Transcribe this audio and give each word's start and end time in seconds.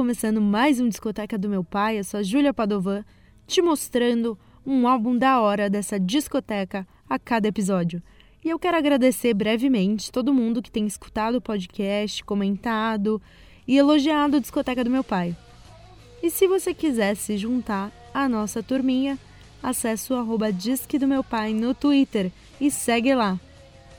Começando 0.00 0.40
mais 0.40 0.80
um 0.80 0.88
Discoteca 0.88 1.36
do 1.36 1.46
Meu 1.46 1.62
Pai, 1.62 1.98
eu 1.98 2.04
sou 2.04 2.20
a 2.20 2.22
Júlia 2.22 2.54
Padovan, 2.54 3.04
te 3.46 3.60
mostrando 3.60 4.38
um 4.64 4.88
álbum 4.88 5.14
da 5.14 5.42
hora 5.42 5.68
dessa 5.68 6.00
discoteca 6.00 6.88
a 7.06 7.18
cada 7.18 7.48
episódio. 7.48 8.02
E 8.42 8.48
eu 8.48 8.58
quero 8.58 8.78
agradecer 8.78 9.34
brevemente 9.34 10.10
todo 10.10 10.32
mundo 10.32 10.62
que 10.62 10.70
tem 10.70 10.86
escutado 10.86 11.34
o 11.34 11.40
podcast, 11.42 12.24
comentado 12.24 13.20
e 13.68 13.76
elogiado 13.76 14.38
a 14.38 14.40
Discoteca 14.40 14.82
do 14.82 14.88
Meu 14.88 15.04
Pai. 15.04 15.36
E 16.22 16.30
se 16.30 16.48
você 16.48 16.72
quiser 16.72 17.14
se 17.14 17.36
juntar 17.36 17.92
à 18.14 18.26
nossa 18.26 18.62
turminha, 18.62 19.18
acesse 19.62 20.10
o 20.14 20.16
arroba 20.16 20.50
Disque 20.50 20.98
do 20.98 21.06
Meu 21.06 21.22
Pai 21.22 21.52
no 21.52 21.74
Twitter 21.74 22.32
e 22.58 22.70
segue 22.70 23.14
lá. 23.14 23.38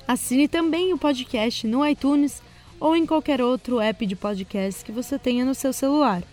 Assine 0.08 0.48
também 0.48 0.94
o 0.94 0.98
podcast 0.98 1.68
no 1.68 1.86
iTunes 1.86 2.42
ou 2.82 2.96
em 2.96 3.06
qualquer 3.06 3.40
outro 3.42 3.80
app 3.80 4.04
de 4.08 4.16
podcast 4.16 4.84
que 4.84 4.92
você 4.92 5.20
tenha 5.20 5.46
no 5.46 5.54
seu 5.54 5.72
celular. 5.72 6.24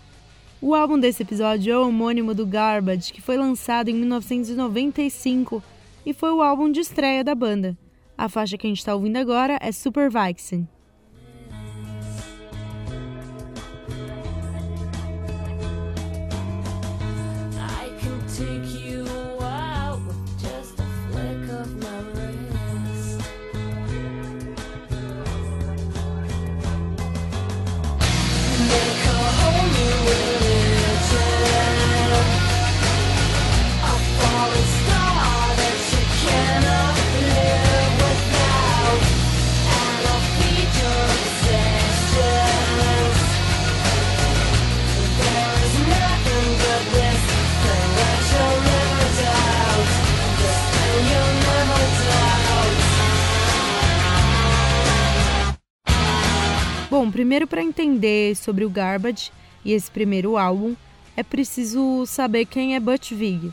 O 0.62 0.74
álbum 0.74 0.98
desse 0.98 1.22
episódio 1.22 1.72
é 1.72 1.78
o 1.78 1.86
homônimo 1.86 2.34
do 2.34 2.46
Garbage, 2.46 3.12
que 3.12 3.20
foi 3.20 3.36
lançado 3.36 3.90
em 3.90 3.94
1995 3.94 5.62
e 6.06 6.14
foi 6.14 6.32
o 6.32 6.42
álbum 6.42 6.72
de 6.72 6.80
estreia 6.80 7.22
da 7.22 7.34
banda. 7.34 7.76
A 8.16 8.30
faixa 8.30 8.56
que 8.56 8.66
a 8.66 8.70
gente 8.70 8.78
está 8.78 8.94
ouvindo 8.94 9.18
agora 9.18 9.58
é 9.60 9.70
Super 9.70 10.10
Vixen. 10.10 10.66
Primeiro 57.28 57.46
para 57.46 57.62
entender 57.62 58.34
sobre 58.34 58.64
o 58.64 58.70
Garbage 58.70 59.30
e 59.62 59.74
esse 59.74 59.90
primeiro 59.90 60.38
álbum, 60.38 60.74
é 61.14 61.22
preciso 61.22 62.06
saber 62.06 62.46
quem 62.46 62.74
é 62.74 62.80
Butch 62.80 63.12
Vig, 63.12 63.52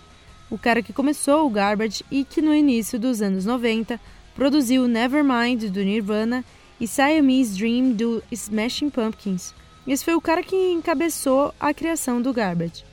o 0.50 0.58
cara 0.58 0.82
que 0.82 0.94
começou 0.94 1.46
o 1.46 1.50
Garbage 1.50 2.02
e 2.10 2.24
que 2.24 2.42
no 2.42 2.56
início 2.56 2.98
dos 2.98 3.22
anos 3.22 3.44
90 3.44 4.00
produziu 4.34 4.88
Nevermind 4.88 5.66
do 5.66 5.84
Nirvana 5.84 6.46
e 6.80 6.88
Siamese 6.88 7.58
Dream 7.58 7.92
do 7.92 8.24
Smashing 8.32 8.90
Pumpkins. 8.90 9.54
Esse 9.86 10.06
foi 10.06 10.16
o 10.16 10.22
cara 10.22 10.42
que 10.42 10.56
encabeçou 10.72 11.54
a 11.60 11.74
criação 11.74 12.22
do 12.22 12.32
Garbage. 12.32 12.86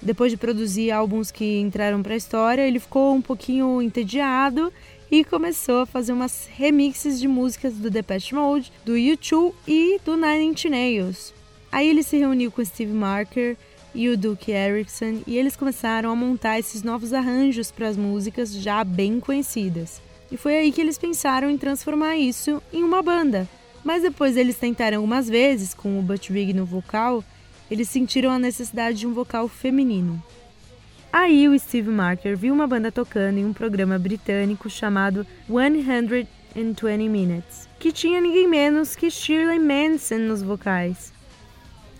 Depois 0.00 0.32
de 0.32 0.38
produzir 0.38 0.90
álbuns 0.90 1.30
que 1.30 1.60
entraram 1.60 2.02
para 2.02 2.14
a 2.14 2.16
história, 2.16 2.66
ele 2.66 2.80
ficou 2.80 3.14
um 3.14 3.20
pouquinho 3.20 3.82
entediado 3.82 4.72
e 5.10 5.24
começou 5.24 5.80
a 5.80 5.86
fazer 5.86 6.12
umas 6.12 6.48
remixes 6.54 7.18
de 7.18 7.26
músicas 7.26 7.74
do 7.74 7.90
Depeche 7.90 8.34
Mode, 8.34 8.72
do 8.84 8.92
U2 8.92 9.52
e 9.66 10.00
do 10.04 10.16
Nine 10.16 10.44
Inch 10.44 10.66
Nails. 10.66 11.34
Aí 11.72 11.88
ele 11.88 12.02
se 12.02 12.16
reuniu 12.16 12.50
com 12.50 12.64
Steve 12.64 12.92
Marker 12.92 13.56
e 13.94 14.08
o 14.08 14.16
Duke 14.16 14.52
Erickson 14.52 15.22
e 15.26 15.36
eles 15.36 15.56
começaram 15.56 16.10
a 16.10 16.16
montar 16.16 16.58
esses 16.58 16.82
novos 16.82 17.12
arranjos 17.12 17.70
para 17.70 17.88
as 17.88 17.96
músicas 17.96 18.54
já 18.54 18.84
bem 18.84 19.18
conhecidas. 19.18 20.00
E 20.30 20.36
foi 20.36 20.56
aí 20.56 20.70
que 20.70 20.80
eles 20.80 20.96
pensaram 20.96 21.50
em 21.50 21.58
transformar 21.58 22.16
isso 22.16 22.62
em 22.72 22.84
uma 22.84 23.02
banda. 23.02 23.48
Mas 23.84 24.02
depois 24.02 24.36
eles 24.36 24.58
tentaram 24.58 24.98
algumas 24.98 25.28
vezes 25.28 25.74
com 25.74 25.98
o 25.98 26.02
Butch 26.02 26.30
Vig 26.30 26.52
no 26.52 26.64
vocal, 26.64 27.24
eles 27.70 27.88
sentiram 27.88 28.30
a 28.30 28.38
necessidade 28.38 28.98
de 28.98 29.06
um 29.06 29.14
vocal 29.14 29.48
feminino. 29.48 30.22
Aí 31.12 31.48
o 31.48 31.58
Steve 31.58 31.90
Marker 31.90 32.36
viu 32.36 32.54
uma 32.54 32.66
banda 32.66 32.92
tocando 32.92 33.38
em 33.38 33.44
um 33.44 33.52
programa 33.52 33.98
britânico 33.98 34.70
chamado 34.70 35.26
120 35.48 36.28
Minutes, 37.08 37.68
que 37.80 37.90
tinha 37.90 38.20
ninguém 38.20 38.46
menos 38.46 38.94
que 38.94 39.10
Shirley 39.10 39.58
Manson 39.58 40.18
nos 40.18 40.40
vocais. 40.40 41.12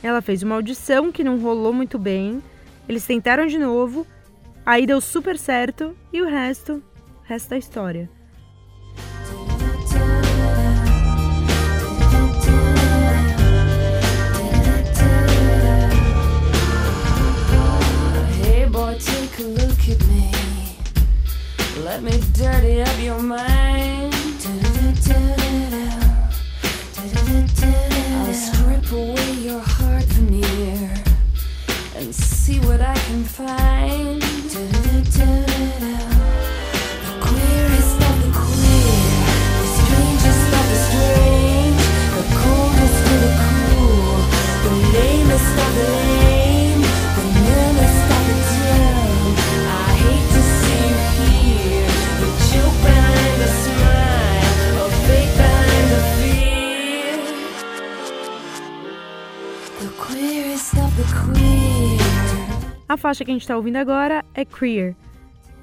Ela 0.01 0.23
fez 0.23 0.43
uma 0.45 0.55
audição 0.55 1.11
que 1.11 1.25
não 1.25 1.41
rolou 1.41 1.73
muito 1.73 1.99
bem, 1.99 2.41
eles 2.89 3.05
tentaram 3.05 3.47
de 3.47 3.59
novo, 3.59 4.07
aí 4.65 4.87
deu 4.87 5.01
super 5.01 5.37
certo 5.37 5.97
e 6.13 6.23
o 6.23 6.29
resto, 6.29 6.83
da 7.49 7.59
história. 7.59 8.20
At 19.91 20.07
me. 20.07 20.31
Let 21.85 22.03
me 22.03 22.13
dirty 22.33 22.83
up 22.83 23.03
your 23.03 23.21
mind. 23.21 24.15
I'll 28.13 28.35
strip 28.35 28.93
away 28.93 29.33
your 29.33 29.61
heart 29.61 30.05
veneer 30.05 30.91
and 31.97 32.15
see 32.15 32.61
what 32.61 32.81
I 32.81 32.95
can 32.95 33.25
find. 33.25 34.21
Faixa 63.01 63.25
que 63.25 63.31
a 63.31 63.35
gente 63.35 63.43
está 63.43 63.57
ouvindo 63.57 63.77
agora 63.77 64.25
é 64.35 64.45
Queer. 64.45 64.95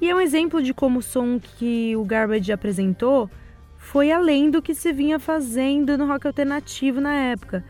E 0.00 0.10
é 0.10 0.14
um 0.14 0.20
exemplo 0.20 0.62
de 0.62 0.74
como 0.74 0.98
o 0.98 1.02
som 1.02 1.40
que 1.40 1.96
o 1.96 2.04
Garbage 2.04 2.52
apresentou 2.52 3.30
foi 3.76 4.12
além 4.12 4.50
do 4.50 4.60
que 4.60 4.74
se 4.74 4.92
vinha 4.92 5.18
fazendo 5.18 5.96
no 5.96 6.06
rock 6.06 6.26
alternativo 6.26 7.00
na 7.00 7.14
época. 7.14 7.64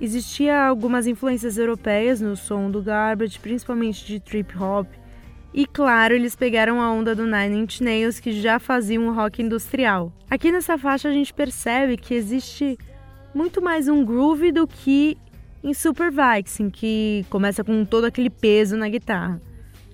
Existia 0.00 0.62
algumas 0.62 1.06
influências 1.06 1.58
europeias 1.58 2.20
no 2.20 2.34
som 2.34 2.70
do 2.70 2.82
Garbage, 2.82 3.38
principalmente 3.38 4.06
de 4.06 4.18
trip 4.18 4.56
hop. 4.58 4.86
E 5.52 5.66
claro, 5.66 6.14
eles 6.14 6.34
pegaram 6.34 6.80
a 6.80 6.90
onda 6.90 7.14
do 7.14 7.26
Nine 7.26 7.58
Inch 7.58 7.80
Nails 7.80 8.18
que 8.18 8.32
já 8.32 8.58
faziam 8.58 9.04
um 9.04 9.14
rock 9.14 9.42
industrial. 9.42 10.12
Aqui 10.30 10.50
nessa 10.50 10.78
faixa 10.78 11.08
a 11.08 11.12
gente 11.12 11.34
percebe 11.34 11.96
que 11.96 12.14
existe 12.14 12.78
muito 13.34 13.60
mais 13.60 13.86
um 13.86 14.04
groove 14.04 14.50
do 14.50 14.66
que 14.66 15.18
em 15.62 15.74
Super 15.74 16.10
Vixen, 16.10 16.70
que 16.70 17.24
começa 17.28 17.62
com 17.62 17.84
todo 17.84 18.04
aquele 18.04 18.30
peso 18.30 18.76
na 18.76 18.88
guitarra. 18.88 19.40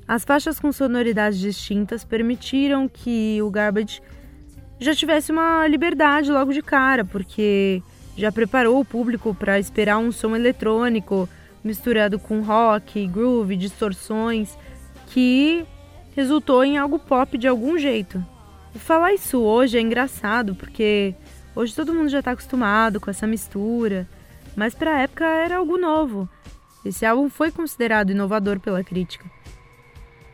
As 0.06 0.24
faixas 0.24 0.60
com 0.60 0.70
sonoridades 0.70 1.38
distintas 1.38 2.04
permitiram 2.04 2.88
que 2.88 3.42
o 3.42 3.50
Garbage 3.50 4.00
já 4.78 4.94
tivesse 4.94 5.32
uma 5.32 5.66
liberdade 5.66 6.30
logo 6.30 6.52
de 6.52 6.62
cara, 6.62 7.04
porque 7.04 7.82
já 8.16 8.30
preparou 8.30 8.80
o 8.80 8.84
público 8.84 9.34
para 9.34 9.58
esperar 9.58 9.98
um 9.98 10.12
som 10.12 10.36
eletrônico, 10.36 11.28
misturado 11.64 12.18
com 12.18 12.40
rock, 12.40 13.06
groove, 13.08 13.56
distorções, 13.56 14.56
que 15.08 15.66
resultou 16.14 16.64
em 16.64 16.78
algo 16.78 16.98
pop 16.98 17.36
de 17.36 17.48
algum 17.48 17.76
jeito. 17.76 18.24
Falar 18.76 19.12
isso 19.12 19.40
hoje 19.40 19.76
é 19.76 19.80
engraçado, 19.80 20.54
porque 20.54 21.14
hoje 21.54 21.74
todo 21.74 21.92
mundo 21.92 22.08
já 22.08 22.20
está 22.20 22.30
acostumado 22.30 23.00
com 23.00 23.10
essa 23.10 23.26
mistura, 23.26 24.06
mas 24.56 24.74
para 24.74 24.96
a 24.96 24.98
época 25.00 25.24
era 25.24 25.58
algo 25.58 25.76
novo. 25.76 26.28
Esse 26.84 27.04
álbum 27.04 27.28
foi 27.28 27.50
considerado 27.52 28.10
inovador 28.10 28.58
pela 28.58 28.82
crítica. 28.82 29.30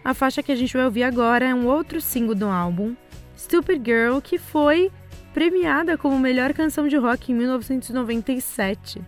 A 0.05 0.15
faixa 0.15 0.43
que 0.43 0.53
a 0.53 0.57
gente 0.57 0.75
vai 0.77 0.85
ouvir 0.85 1.03
agora 1.03 1.45
é 1.45 1.55
um 1.55 1.67
outro 1.67 2.01
single 2.01 2.35
do 2.35 2.47
álbum, 2.47 2.95
Stupid 3.37 3.85
Girl, 3.85 4.21
que 4.21 4.39
foi 4.39 4.91
premiada 5.35 5.99
como 5.99 6.19
melhor 6.19 6.53
canção 6.53 6.87
de 6.87 6.97
rock 6.97 7.33
em 7.33 7.35
1997. 7.35 9.03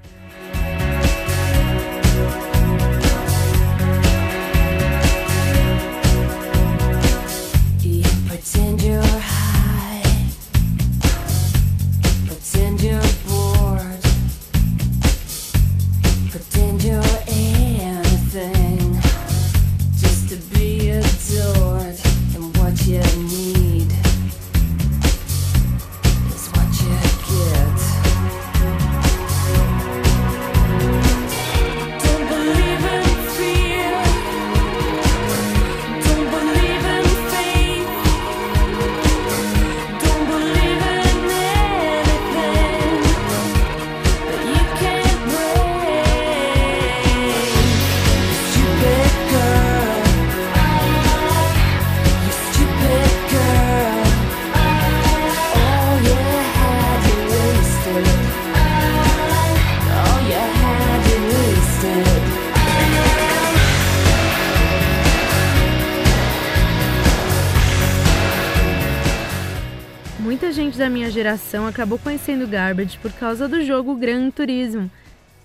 Da 70.77 70.91
minha 70.91 71.09
geração 71.09 71.69
acabou 71.69 72.01
conhecendo 72.01 72.49
Garbage 72.49 72.99
por 72.99 73.13
causa 73.13 73.47
do 73.47 73.65
jogo 73.65 73.95
Gran 73.95 74.29
Turismo. 74.29 74.91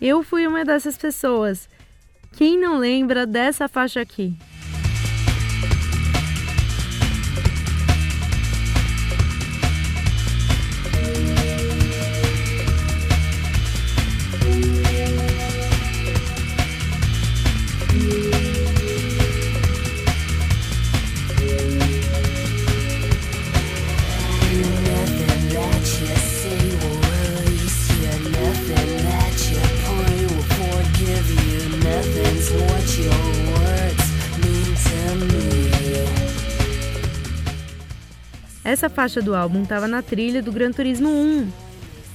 Eu 0.02 0.24
fui 0.24 0.48
uma 0.48 0.66
dessas 0.66 0.98
pessoas. 0.98 1.70
Quem 2.36 2.60
não 2.60 2.80
lembra 2.80 3.28
dessa 3.28 3.68
faixa 3.68 4.02
aqui? 4.02 4.36
Essa 38.80 38.90
faixa 38.90 39.22
do 39.22 39.36
álbum 39.36 39.64
estava 39.64 39.90
na 39.90 40.02
trilha 40.02 40.42
do 40.42 40.54
Gran 40.54 40.72
Turismo 40.72 41.10
1. 41.10 41.50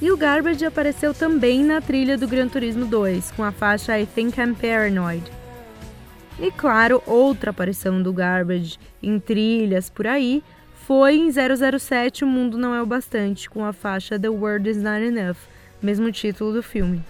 E 0.00 0.10
o 0.10 0.16
Garbage 0.16 0.64
apareceu 0.64 1.12
também 1.12 1.62
na 1.62 1.78
trilha 1.82 2.16
do 2.16 2.26
Gran 2.26 2.48
Turismo 2.48 2.86
2, 2.86 3.32
com 3.32 3.44
a 3.44 3.52
faixa 3.52 4.00
I 4.00 4.06
Think 4.06 4.40
I'm 4.40 4.54
Paranoid. 4.54 5.30
E 6.40 6.50
claro, 6.50 7.02
outra 7.06 7.50
aparição 7.50 8.02
do 8.02 8.14
Garbage 8.14 8.78
em 9.02 9.20
trilhas 9.20 9.90
por 9.90 10.06
aí 10.06 10.42
foi 10.72 11.16
em 11.16 11.30
007 11.30 12.24
O 12.24 12.26
Mundo 12.26 12.56
Não 12.56 12.74
É 12.74 12.80
o 12.80 12.86
Bastante, 12.86 13.50
com 13.50 13.62
a 13.62 13.74
faixa 13.74 14.18
The 14.18 14.30
World 14.30 14.70
Is 14.70 14.82
Not 14.82 15.04
Enough, 15.04 15.36
mesmo 15.82 16.10
título 16.10 16.50
do 16.50 16.62
filme. 16.62 17.04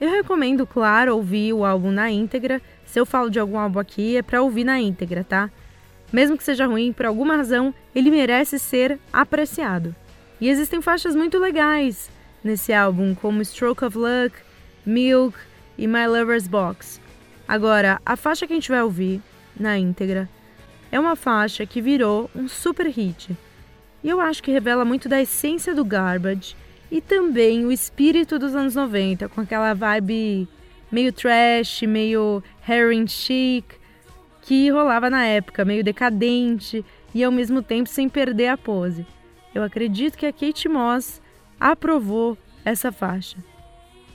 Eu 0.00 0.10
recomendo, 0.10 0.66
claro, 0.66 1.14
ouvir 1.14 1.52
o 1.52 1.64
álbum 1.64 1.92
na 1.92 2.10
íntegra. 2.10 2.60
Se 2.84 2.98
eu 2.98 3.06
falo 3.06 3.30
de 3.30 3.38
algum 3.38 3.56
álbum 3.56 3.78
aqui, 3.78 4.16
é 4.16 4.22
pra 4.22 4.42
ouvir 4.42 4.64
na 4.64 4.80
íntegra, 4.80 5.22
tá? 5.22 5.48
Mesmo 6.12 6.36
que 6.36 6.44
seja 6.44 6.66
ruim, 6.66 6.92
por 6.92 7.06
alguma 7.06 7.36
razão, 7.36 7.74
ele 7.94 8.10
merece 8.10 8.58
ser 8.58 8.98
apreciado. 9.12 9.94
E 10.40 10.48
existem 10.48 10.80
faixas 10.80 11.14
muito 11.14 11.38
legais 11.38 12.10
nesse 12.42 12.72
álbum, 12.72 13.14
como 13.14 13.44
Stroke 13.44 13.84
of 13.84 13.96
Luck, 13.96 14.34
Milk 14.84 15.38
e 15.76 15.86
My 15.86 16.06
Lover's 16.06 16.48
Box. 16.48 17.00
Agora, 17.46 18.00
a 18.04 18.16
faixa 18.16 18.46
que 18.46 18.52
a 18.52 18.56
gente 18.56 18.70
vai 18.70 18.82
ouvir 18.82 19.20
na 19.58 19.78
íntegra 19.78 20.28
é 20.90 20.98
uma 20.98 21.14
faixa 21.14 21.66
que 21.66 21.80
virou 21.80 22.30
um 22.34 22.48
super 22.48 22.86
hit. 22.86 23.36
E 24.02 24.08
eu 24.08 24.20
acho 24.20 24.42
que 24.42 24.50
revela 24.50 24.84
muito 24.84 25.08
da 25.08 25.20
essência 25.20 25.74
do 25.74 25.84
Garbage 25.84 26.56
e 26.90 27.00
também 27.00 27.64
o 27.64 27.70
espírito 27.70 28.38
dos 28.38 28.54
anos 28.54 28.74
90, 28.74 29.28
com 29.28 29.40
aquela 29.40 29.74
vibe 29.74 30.48
meio 30.90 31.12
trash, 31.12 31.82
meio 31.82 32.42
heroin 32.68 33.06
chic, 33.06 33.64
que 34.42 34.70
rolava 34.70 35.10
na 35.10 35.24
época, 35.24 35.64
meio 35.64 35.84
decadente 35.84 36.84
e 37.14 37.22
ao 37.22 37.32
mesmo 37.32 37.62
tempo 37.62 37.88
sem 37.88 38.08
perder 38.08 38.48
a 38.48 38.56
pose. 38.56 39.06
Eu 39.54 39.62
acredito 39.62 40.16
que 40.16 40.26
a 40.26 40.32
Kate 40.32 40.68
Moss 40.68 41.20
aprovou 41.58 42.38
essa 42.64 42.92
faixa. 42.92 43.36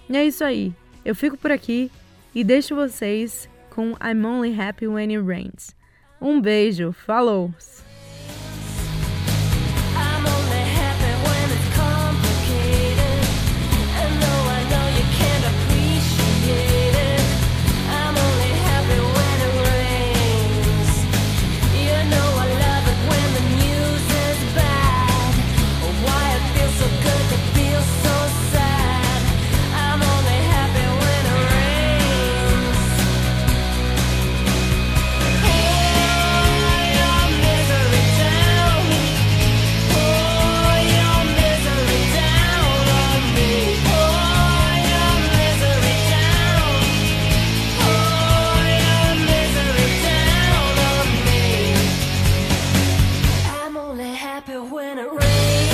E 0.10 0.16
é 0.16 0.26
isso 0.26 0.44
aí. 0.44 0.74
Eu 1.04 1.16
fico 1.16 1.38
por 1.38 1.52
aqui 1.52 1.92
e 2.34 2.44
deixo 2.44 2.76
vocês 2.76 3.50
com 3.70 3.92
I'm 4.02 4.26
Only 4.26 4.60
Happy 4.60 4.88
When 4.88 5.16
It 5.16 5.28
Rains. 5.28 5.76
Um 6.22 6.40
beijo, 6.40 6.92
falou! 6.94 7.54
happy 54.36 54.58
when 54.58 55.00
it 55.00 55.10
rains. 55.10 55.65